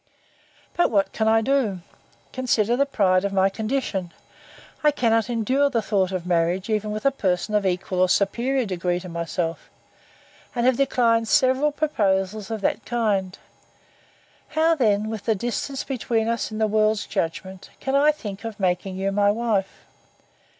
[0.75, 1.81] But what can I do?
[2.33, 4.11] Consider the pride of my condition.
[4.83, 8.65] I cannot endure the thought of marriage, even with a person of equal or superior
[8.65, 9.69] degree to myself;
[10.55, 13.37] and have declined several proposals of that kind:
[14.47, 18.59] How then, with the distance between us in the world's judgment, can I think of
[18.59, 19.85] making you my wife?